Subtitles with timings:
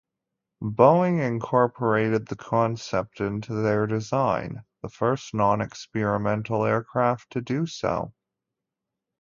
[0.63, 8.11] Boeing incorporated the concept into their design, the first non-experimental aircraft to do so.